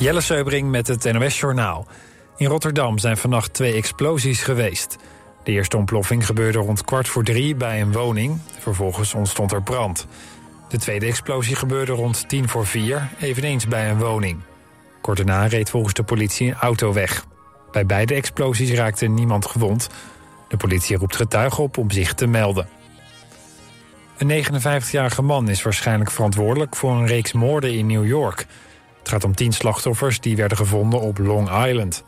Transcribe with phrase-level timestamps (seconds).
[0.00, 1.86] Jelle Seubring met het NOS Journaal.
[2.36, 4.96] In Rotterdam zijn vannacht twee explosies geweest.
[5.42, 8.40] De eerste ontploffing gebeurde rond kwart voor drie bij een woning.
[8.58, 10.06] Vervolgens ontstond er brand.
[10.68, 14.40] De tweede explosie gebeurde rond tien voor vier, eveneens bij een woning.
[15.00, 17.24] Kort daarna reed volgens de politie een auto weg.
[17.70, 19.88] Bij beide explosies raakte niemand gewond.
[20.48, 22.68] De politie roept getuigen op om zich te melden.
[24.18, 28.46] Een 59-jarige man is waarschijnlijk verantwoordelijk voor een reeks moorden in New York.
[29.00, 32.04] Het gaat om tien slachtoffers die werden gevonden op Long Island.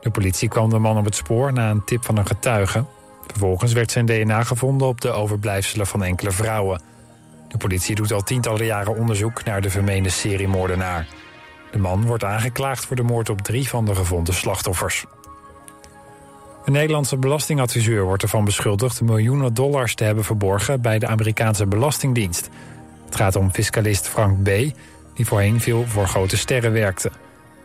[0.00, 2.84] De politie kwam de man op het spoor na een tip van een getuige.
[3.26, 6.80] Vervolgens werd zijn DNA gevonden op de overblijfselen van enkele vrouwen.
[7.48, 11.06] De politie doet al tientallen jaren onderzoek naar de vermeende seriemoordenaar.
[11.72, 15.04] De man wordt aangeklaagd voor de moord op drie van de gevonden slachtoffers.
[16.64, 22.48] Een Nederlandse belastingadviseur wordt ervan beschuldigd miljoenen dollars te hebben verborgen bij de Amerikaanse Belastingdienst.
[23.04, 24.48] Het gaat om fiscalist Frank B.,
[25.14, 27.10] die voorheen veel voor grote sterren werkte.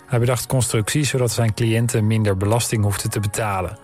[0.06, 3.78] Hij bedacht constructies zodat zijn cliënten minder belasting hoefden te betalen.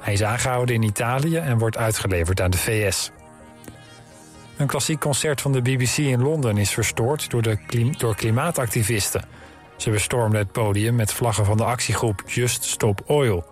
[0.00, 3.10] Hij is aangehouden in Italië en wordt uitgeleverd aan de VS.
[4.56, 7.58] Een klassiek concert van de BBC in Londen is verstoord door, de
[7.98, 9.24] door klimaatactivisten.
[9.76, 13.44] Ze bestormden het podium met vlaggen van de actiegroep Just Stop Oil.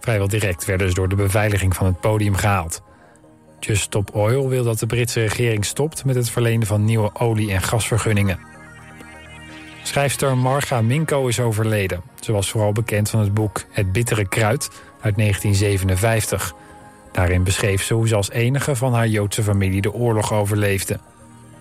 [0.00, 2.82] Vrijwel direct werden ze door de beveiliging van het podium gehaald.
[3.60, 7.52] Just Stop Oil wil dat de Britse regering stopt met het verlenen van nieuwe olie-
[7.52, 8.38] en gasvergunningen.
[9.88, 12.02] Schrijfster Marga Minko is overleden.
[12.20, 16.54] Ze was vooral bekend van het boek Het Bittere Kruid uit 1957.
[17.12, 21.00] Daarin beschreef ze hoe ze als enige van haar Joodse familie de oorlog overleefde.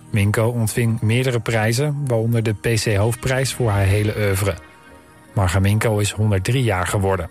[0.10, 4.56] Minko ontving meerdere prijzen, waaronder de PC Hoofdprijs voor haar hele oeuvre.
[5.34, 7.30] Marga Minko is 103 jaar geworden.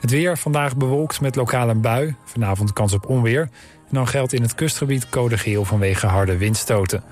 [0.00, 2.14] Het weer vandaag bewolkt met lokale bui.
[2.24, 3.40] Vanavond kans op onweer.
[3.88, 7.02] En dan geldt in het kustgebied code geel vanwege harde windstoten.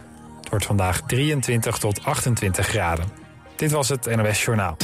[0.55, 3.05] Wordt vandaag 23 tot 28 graden.
[3.57, 4.77] Dit was het NOS Journaal.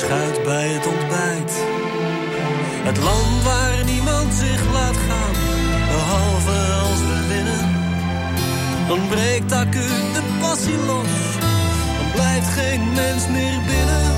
[0.00, 1.52] Beschuit bij het ontbijt.
[2.88, 5.36] Het land waar niemand zich laat gaan,
[5.92, 7.64] behalve als we winnen.
[8.88, 11.14] Dan breekt acuut de passie los,
[11.96, 14.08] dan blijft geen mens meer binnen.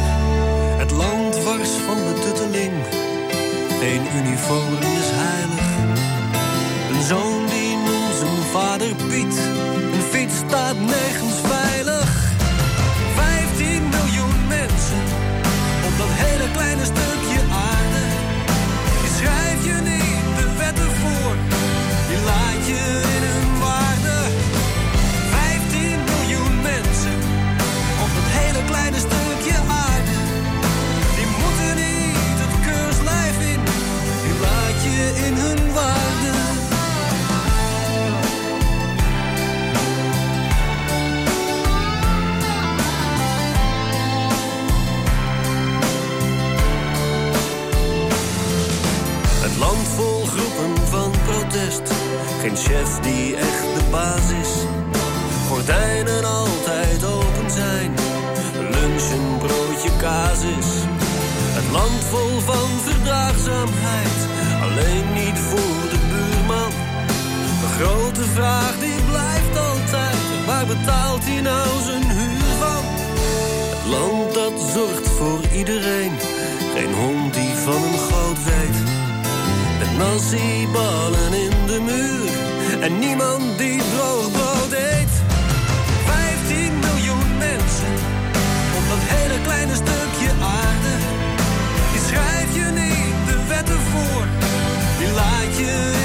[0.82, 2.74] Het land wars van betutteling,
[3.80, 5.08] geen uniform is
[68.34, 70.16] vraag die blijft altijd.
[70.46, 72.84] Waar betaalt hij nou zijn huur van?
[73.74, 76.12] Het land dat zorgt voor iedereen.
[76.74, 78.78] Geen hond die van een goot weet.
[79.78, 82.30] Met nasi-ballen in de muur.
[82.80, 85.14] En niemand die droog brood eet.
[86.06, 87.92] 15 miljoen mensen
[88.78, 90.94] op dat hele kleine stukje aarde.
[91.92, 94.26] Die schrijf je niet de wetten voor.
[94.98, 95.99] Die laat je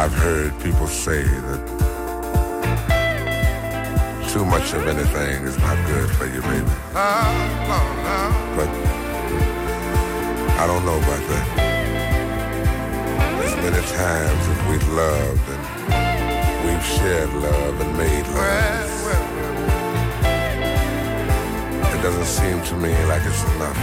[0.00, 1.60] I've heard people say that
[4.32, 6.64] too much of anything is not good for you, baby.
[8.56, 8.70] But
[10.56, 11.46] I don't know about that.
[13.44, 15.64] As many times as we've loved and
[16.64, 18.90] we've shared love and made love,
[21.94, 23.78] it doesn't seem to me like it's enough.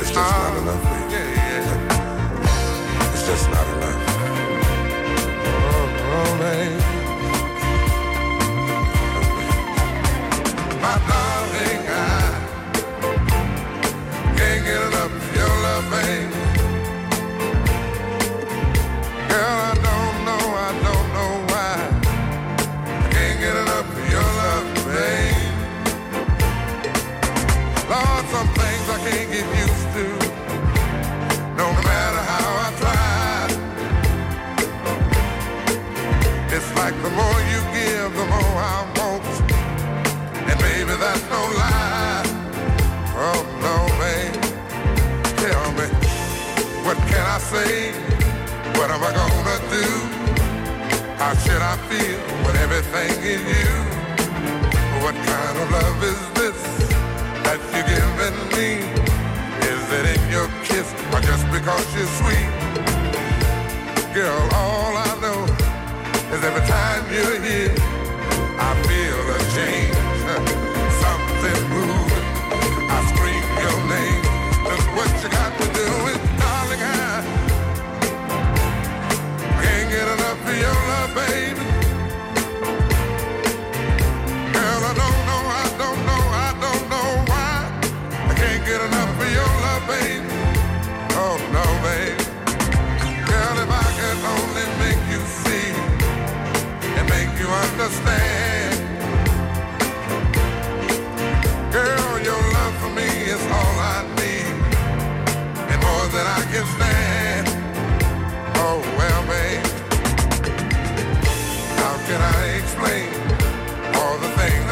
[0.00, 1.29] It's just not enough, baby.
[3.30, 4.18] Just not enough.
[5.46, 6.78] Oh, oh.
[10.82, 11.29] My darling,
[47.50, 47.90] say?
[48.78, 49.86] What am I gonna do?
[51.18, 53.72] How should I feel when everything is you?
[55.02, 56.60] What kind of love is this
[57.44, 58.70] that you're giving me?
[59.72, 62.50] Is it in your kiss or just because you're sweet?
[64.14, 65.40] Girl, all I know
[66.34, 67.74] is every time you're here,
[68.68, 69.99] I feel a change.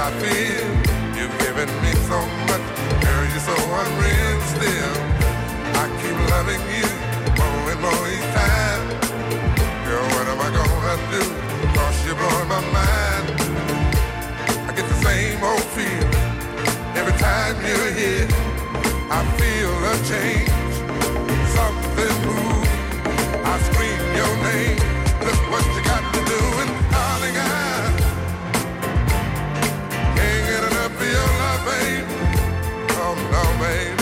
[0.08, 0.68] I feel.
[1.20, 2.64] You've given me so much,
[3.04, 4.94] girl, you're so unreal still.
[5.76, 6.88] I keep loving you
[7.36, 8.84] more and more each time.
[9.84, 11.22] Girl, what am I gonna do?
[11.76, 13.26] Cause you're blowing my mind.
[14.64, 16.08] I get the same old feel
[16.96, 18.28] every time you're here.
[19.12, 20.72] I feel a change,
[21.52, 22.72] something moves.
[23.44, 24.80] I scream your name.
[25.20, 25.87] Look what you
[33.68, 33.97] away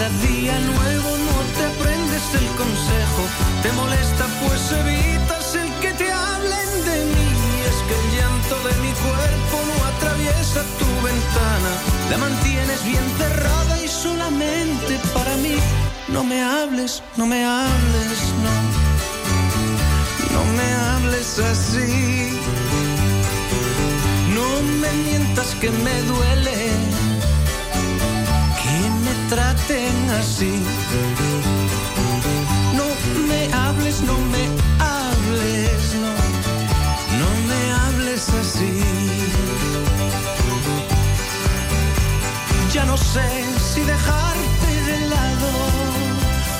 [0.00, 3.22] Cada día nuevo no te prendes el consejo,
[3.62, 7.30] te molesta pues evitas el que te hablen de mí.
[7.68, 11.72] Es que el llanto de mi cuerpo no atraviesa tu ventana,
[12.10, 15.56] la mantienes bien cerrada y solamente para mí.
[16.08, 18.54] No me hables, no me hables, no.
[20.34, 22.40] No me hables así.
[24.34, 24.48] No
[24.80, 26.89] me mientas que me duele
[29.30, 30.52] traten así.
[32.78, 32.86] No
[33.28, 34.44] me hables, no me
[34.92, 36.12] hables, no,
[37.20, 38.72] no me hables así.
[42.74, 43.28] Ya no sé
[43.72, 45.50] si dejarte de lado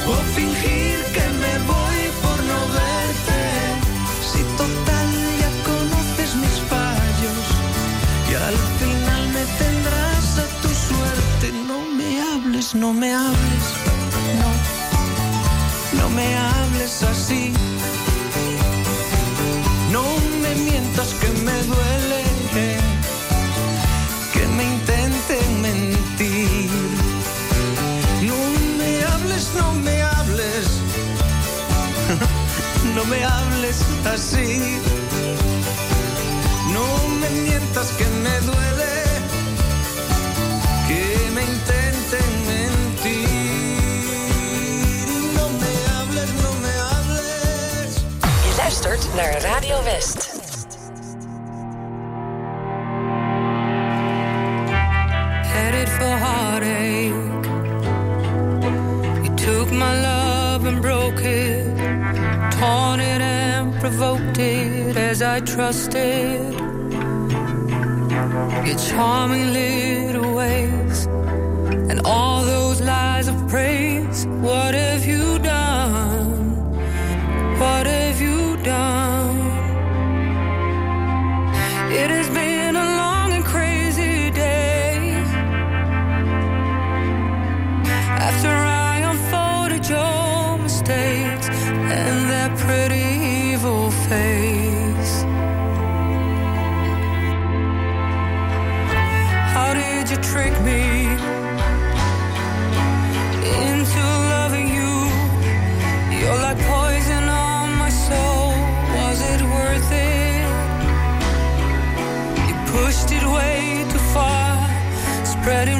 [0.07, 0.90] o fingir.
[12.81, 13.65] No me hables,
[14.41, 17.53] no, no me hables así.
[19.93, 20.03] No
[20.43, 22.23] me mientas que me duele,
[24.33, 26.71] que me intenten mentir.
[28.23, 28.39] No
[28.79, 30.67] me hables, no me hables,
[32.95, 33.77] no me hables
[34.15, 34.90] así.
[49.21, 50.31] Naar Radio West.
[55.53, 57.15] headed for heartache.
[59.25, 61.67] You took my love and broke it,
[62.59, 66.55] torn it and provoked it as I trusted.
[68.67, 71.07] Your charming little ways
[71.91, 74.27] and all those lies of praise.
[74.27, 76.41] What have you done?
[77.61, 78.10] What have
[115.51, 115.80] spreading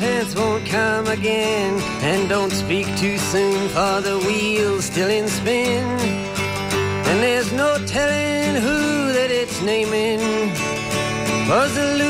[0.00, 1.78] Chance won't come again.
[2.02, 5.84] And don't speak too soon, for the wheel's still in spin.
[7.08, 10.20] And there's no telling who that it's naming.
[11.48, 12.09] Was the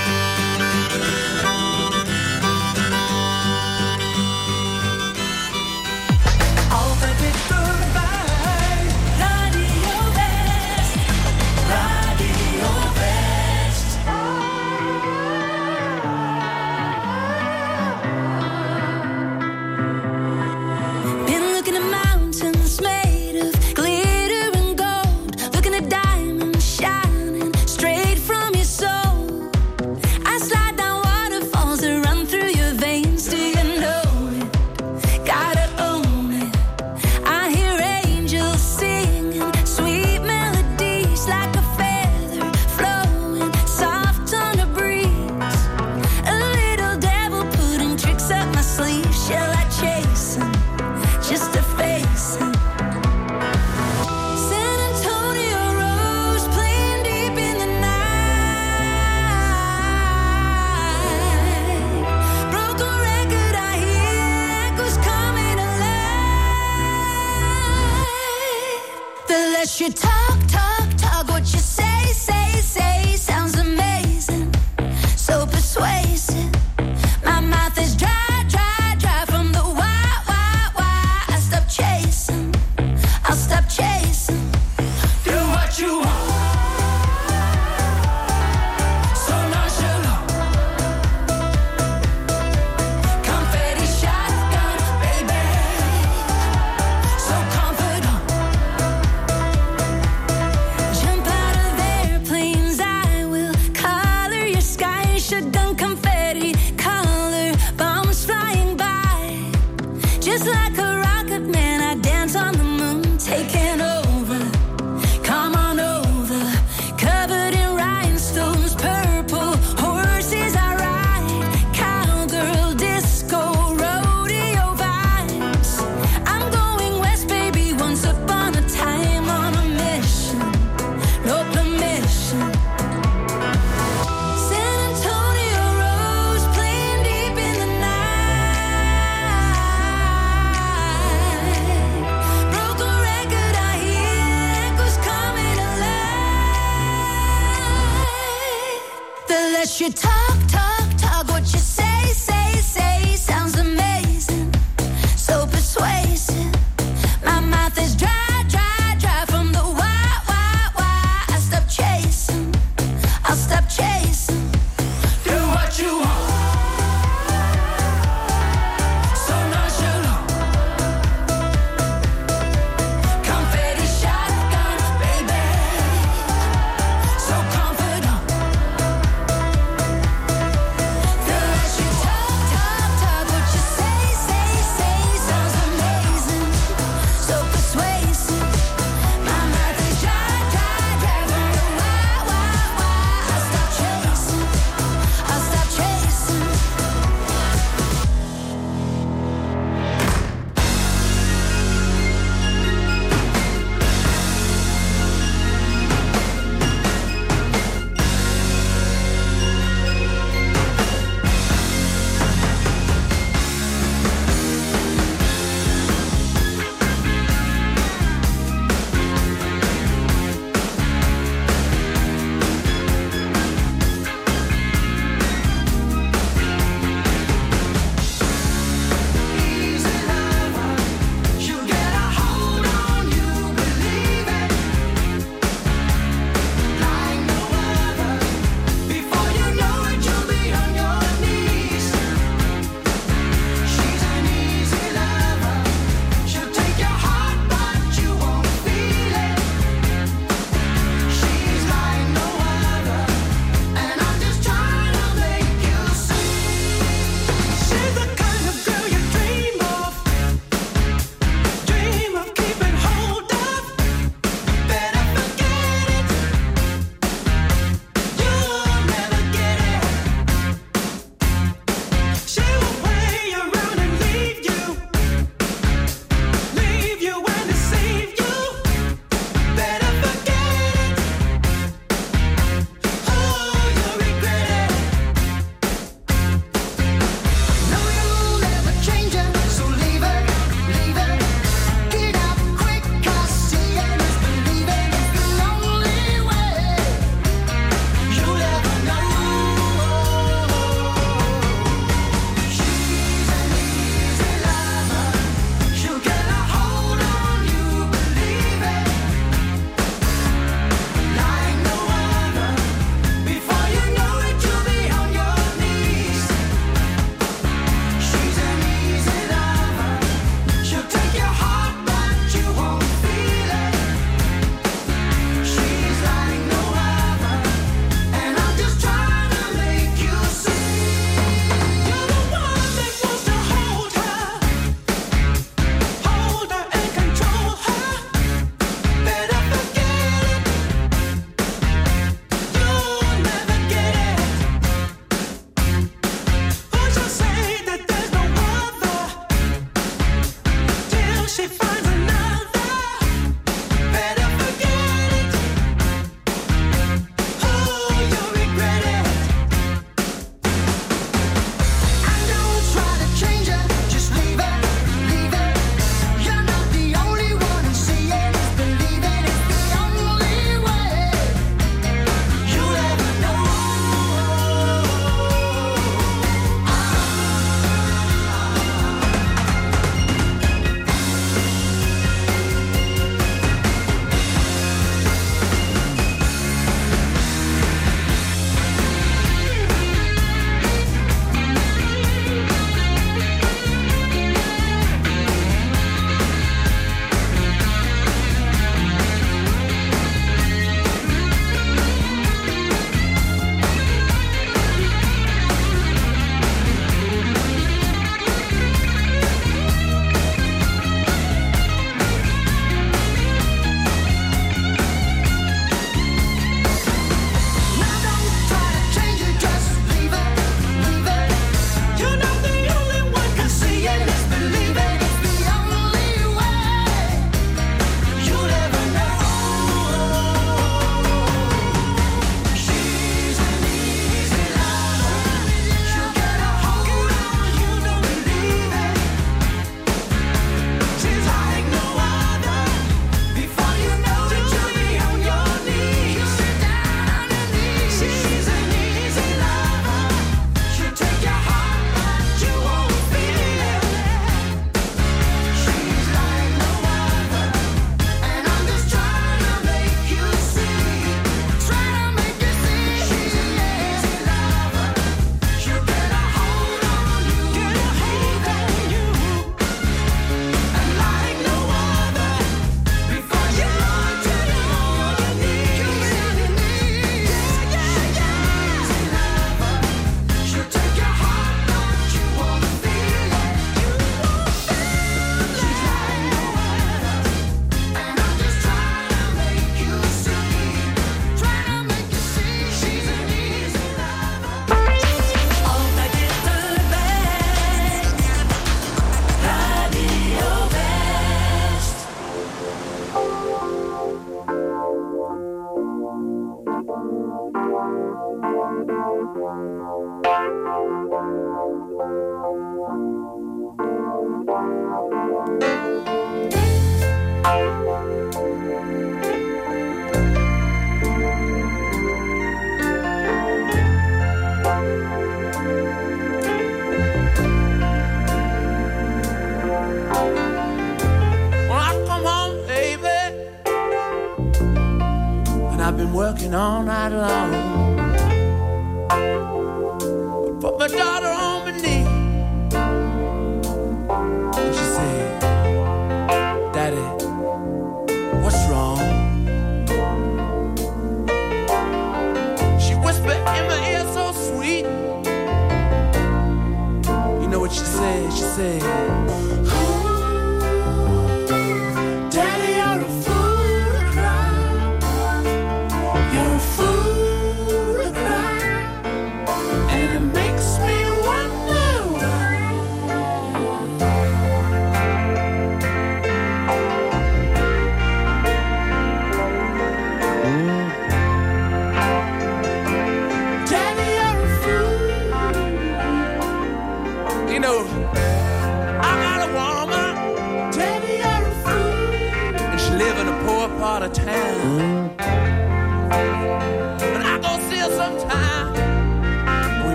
[113.31, 113.60] Take care.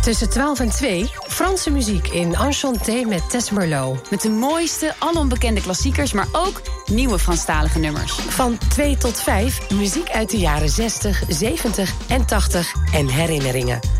[0.00, 4.10] Tussen 12 en 2 Franse muziek in Enchanté met Tess Merlot.
[4.10, 8.12] Met de mooiste, onbekende klassiekers, maar ook nieuwe Franstalige nummers.
[8.12, 13.99] Van 2 tot 5 muziek uit de jaren 60, 70 en 80 en herinneringen.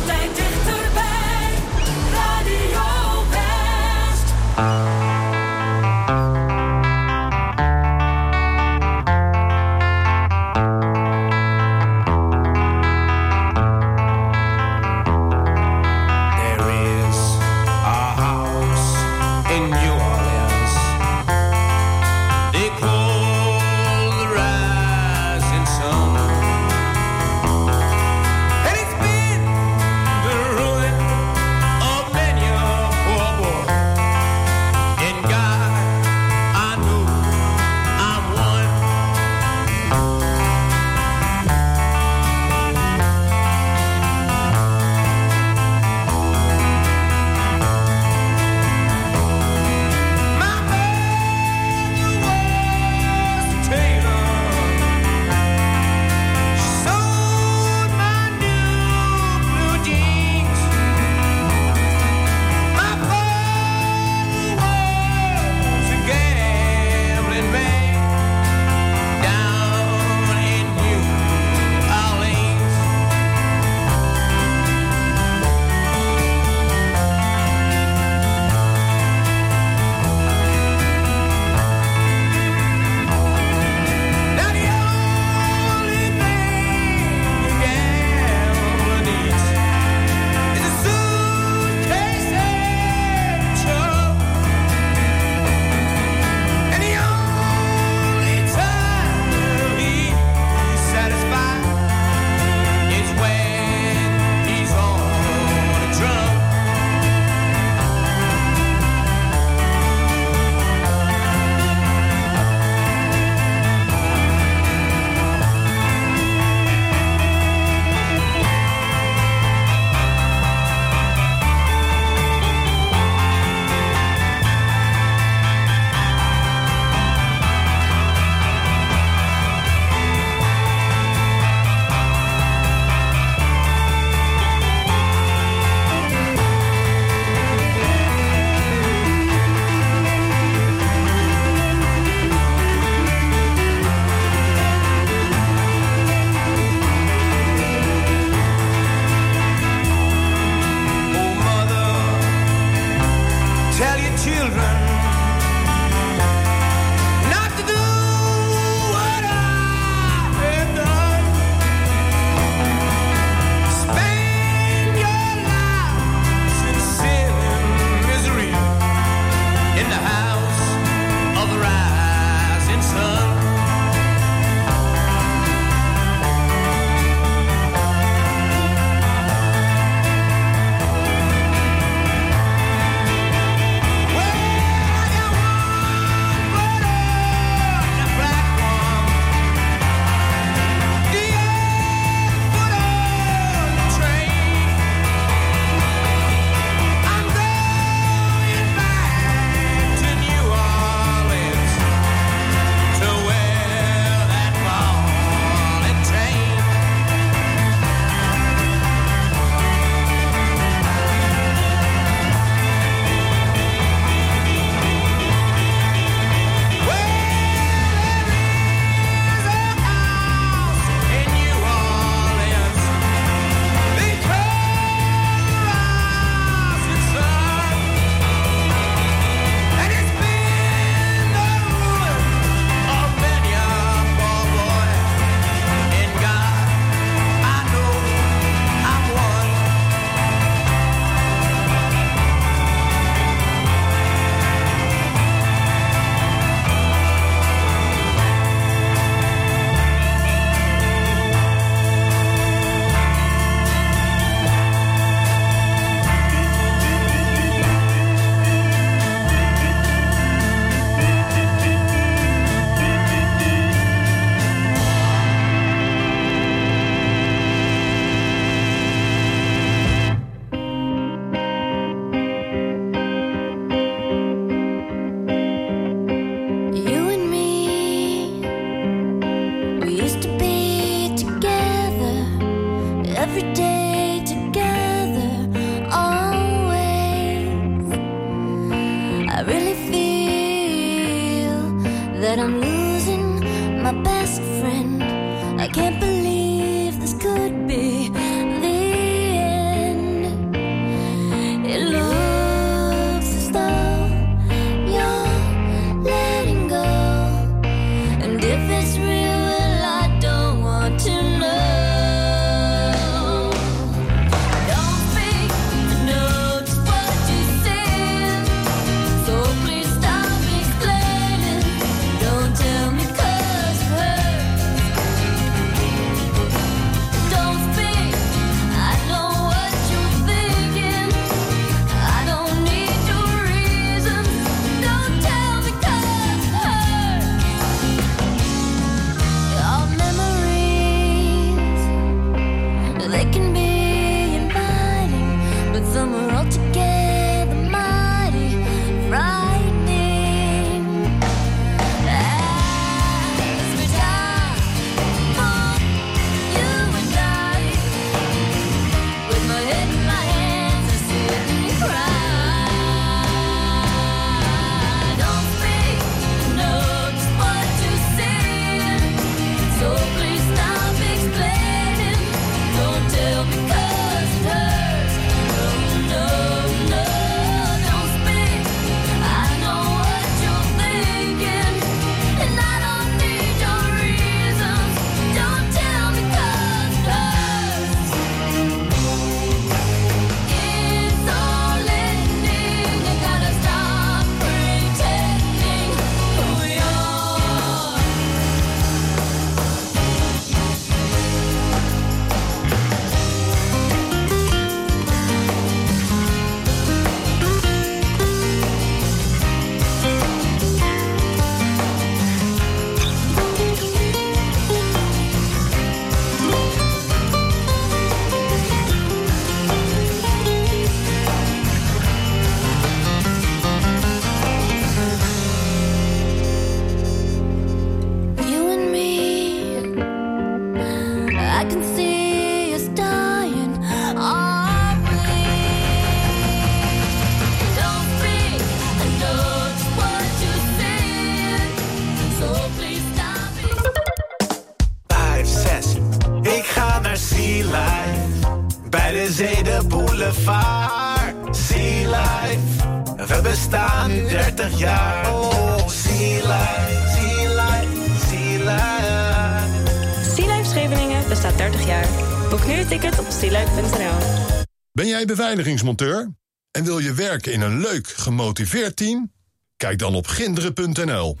[465.35, 466.29] Beveiligingsmonteur
[466.71, 469.31] en wil je werken in een leuk, gemotiveerd team?
[469.77, 471.35] Kijk dan op ginderen.nl.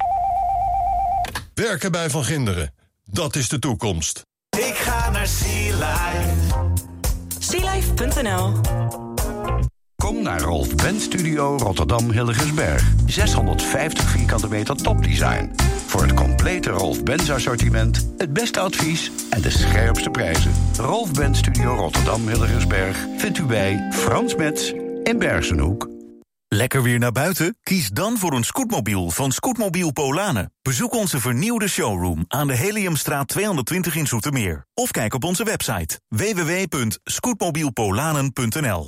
[1.53, 2.73] Werken bij Van Ginderen,
[3.05, 4.21] dat is de toekomst.
[4.49, 6.55] Ik ga naar Sea Life.
[7.39, 9.10] sealife.nl
[10.11, 12.93] Kom naar Rolf Benz Studio Rotterdam Hilligensberg.
[13.05, 15.51] 650 vierkante meter topdesign.
[15.85, 20.51] Voor het complete Rolf Benz assortiment, het beste advies en de scherpste prijzen.
[20.77, 24.71] Rolf Benz Studio Rotterdam Hilligensberg vindt u bij Frans Metz
[25.03, 25.89] in Bergenhoek.
[26.47, 27.57] Lekker weer naar buiten?
[27.63, 30.53] Kies dan voor een scootmobiel van Scootmobiel Polanen.
[30.61, 34.65] Bezoek onze vernieuwde showroom aan de Heliumstraat 220 in Zoetermeer.
[34.73, 38.87] Of kijk op onze website www.scootmobielpolanen.nl